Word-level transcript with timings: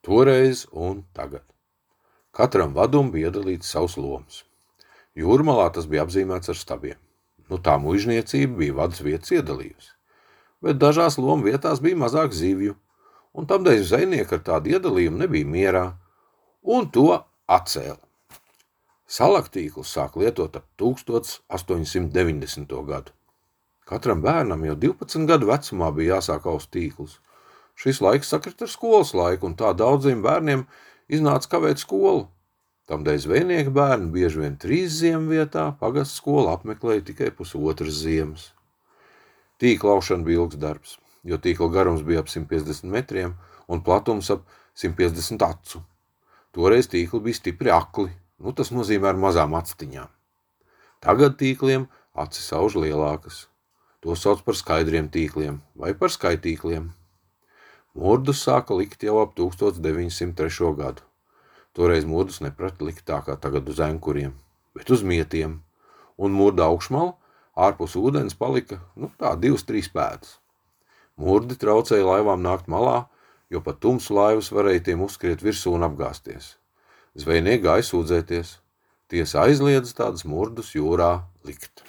Toreiz 0.00 0.66
un 0.72 1.02
tagad. 1.12 1.44
Katram 2.32 2.72
vadum 2.72 3.10
bija 3.12 3.28
iedalīts 3.28 3.68
savs 3.74 3.98
lomas. 4.00 4.44
Jūrmalā 5.18 5.66
tas 5.74 5.88
bija 5.90 6.06
apzīmēts 6.06 6.52
ar 6.52 6.56
stabiem. 6.56 6.98
Nu, 7.50 7.58
tā 7.58 7.74
mužniecība 7.82 8.62
bija 8.62 8.76
vadas 8.78 9.02
vietas 9.04 9.32
iedalījusi. 9.34 9.90
Bet 10.64 10.78
dažās 10.80 11.18
lomu 11.18 11.50
vietās 11.50 11.82
bija 11.84 11.98
mazāk 11.98 12.32
zivju, 12.36 12.76
un 13.36 13.48
tamdēļ 13.50 13.82
zvejnieki 13.90 14.38
ar 14.38 14.44
tādu 14.46 14.72
iedalījumu 14.76 15.20
nebija 15.24 15.52
mierā, 15.52 15.86
un 16.62 16.88
to 16.94 17.08
atcēla. 17.50 18.00
Salaktīklus 19.10 19.90
sāk 19.90 20.16
lietot 20.16 20.56
ap 20.56 20.66
1890. 20.80 22.76
gadu. 22.86 23.12
Katram 23.84 24.22
bērnam 24.22 24.62
jau 24.68 24.76
12 24.78 25.26
gadu 25.26 25.50
vecumā 25.50 25.90
bija 25.92 26.20
jāsāk 26.20 26.46
aust 26.46 26.70
tīklus. 26.70 27.18
Šis 27.80 28.02
laiks 28.04 28.28
sakrit 28.28 28.60
ar 28.60 28.68
skolas 28.68 29.14
laiku, 29.16 29.48
un 29.48 29.56
tā 29.56 29.72
daudziem 29.72 30.20
bērniem 30.24 30.66
iznāca 31.08 31.48
kavēt 31.56 31.80
skolu. 31.80 32.26
Tamdēļ 32.90 33.20
zvejnieki 33.22 33.72
bērni 33.72 34.10
bieži 34.12 34.42
vien 34.42 34.56
trīs 34.60 34.98
ziemu 34.98 35.30
vietā 35.30 35.68
pagastu 35.80 36.20
skolu 36.20 36.50
apmeklēja 36.52 37.06
tikai 37.12 37.30
pusotras 37.38 38.02
ziemas. 38.02 38.50
Tīkla 39.62 39.94
aušana 39.96 40.26
bija 40.26 40.42
ilgs 40.42 40.58
darbs, 40.60 40.96
jo 41.24 41.38
tīkla 41.38 41.70
garums 41.72 42.04
bija 42.04 42.24
ap 42.24 42.28
150 42.32 42.90
metriem 42.90 43.36
un 43.70 43.84
platums 43.86 44.28
ap 44.34 44.44
150 44.74 45.46
acu. 45.46 45.84
Toreiz 46.52 46.90
tīkli 46.90 47.22
bija 47.30 47.38
stipri 47.38 47.70
akli, 47.70 48.10
nu 48.42 48.52
tas 48.52 48.74
nozīmē 48.74 49.14
ar 49.14 49.20
mazām 49.24 49.54
actiņām. 49.54 50.10
Tagad 51.00 51.38
tīkliem 51.40 51.86
acis 52.12 52.52
auž 52.52 52.76
lielākas. 52.76 53.46
To 54.04 54.16
sauc 54.16 54.42
par 54.44 54.58
skaidriem 54.58 55.08
tīkliem 55.12 55.62
vai 55.78 55.94
par 55.94 56.10
skaitīkliem. 56.12 56.90
Murdus 57.94 58.44
sāka 58.46 58.76
likt 58.78 59.02
jau 59.02 59.16
ap 59.18 59.32
1903. 59.34 60.74
gadu. 60.78 61.02
Toreiz 61.74 62.04
murdus 62.06 62.38
neprata 62.42 62.86
likt 62.86 63.02
tā 63.06 63.18
kā 63.26 63.34
tagad 63.34 63.66
uz 63.68 63.80
enkuriem, 63.82 64.36
bet 64.74 64.90
uz 64.94 65.02
mietiem, 65.02 65.56
un 66.18 66.30
murda 66.30 66.68
augšmala 66.70 67.16
ārpus 67.58 67.96
ūdens 67.98 68.38
palika 68.38 68.78
nu, 68.94 69.10
tā 69.18 69.34
divas, 69.34 69.66
trīs 69.66 69.90
pēdas. 69.90 70.38
Murdi 71.18 71.58
traucēja 71.58 72.06
laivām 72.06 72.42
nākt 72.46 72.70
malā, 72.70 73.08
jo 73.50 73.58
pat 73.60 73.82
tumsu 73.82 74.14
laivas 74.14 74.52
varēja 74.54 74.86
tiem 74.90 75.02
uzskriet 75.02 75.42
virsū 75.42 75.74
un 75.74 75.86
apgāsties. 75.90 76.54
Zvejnieki 77.18 77.66
gāja 77.66 77.86
sūdzēties. 77.90 78.58
Tiesa 79.10 79.48
aizliedz 79.48 79.90
tādas 79.98 80.22
murdus 80.22 80.76
jūrā 80.78 81.16
likt. 81.42 81.82